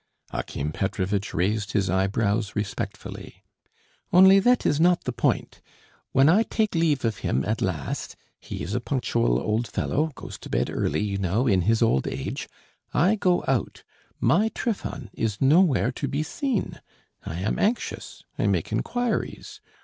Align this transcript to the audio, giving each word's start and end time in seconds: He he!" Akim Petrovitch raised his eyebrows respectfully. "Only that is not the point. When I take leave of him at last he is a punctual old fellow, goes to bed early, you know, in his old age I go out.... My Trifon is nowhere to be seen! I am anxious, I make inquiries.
He 0.31 0.35
he!" 0.37 0.39
Akim 0.39 0.71
Petrovitch 0.71 1.31
raised 1.31 1.73
his 1.73 1.87
eyebrows 1.87 2.55
respectfully. 2.55 3.43
"Only 4.11 4.39
that 4.39 4.65
is 4.65 4.79
not 4.79 5.03
the 5.03 5.11
point. 5.11 5.61
When 6.11 6.27
I 6.27 6.41
take 6.41 6.73
leave 6.73 7.05
of 7.05 7.17
him 7.17 7.45
at 7.45 7.61
last 7.61 8.15
he 8.39 8.63
is 8.63 8.73
a 8.73 8.81
punctual 8.81 9.37
old 9.39 9.67
fellow, 9.67 10.07
goes 10.15 10.39
to 10.39 10.49
bed 10.49 10.71
early, 10.73 11.01
you 11.01 11.19
know, 11.19 11.45
in 11.45 11.61
his 11.69 11.83
old 11.83 12.07
age 12.07 12.49
I 12.95 13.13
go 13.13 13.43
out.... 13.47 13.83
My 14.19 14.49
Trifon 14.55 15.11
is 15.13 15.39
nowhere 15.39 15.91
to 15.91 16.07
be 16.07 16.23
seen! 16.23 16.81
I 17.23 17.37
am 17.41 17.59
anxious, 17.59 18.23
I 18.39 18.47
make 18.47 18.71
inquiries. 18.71 19.61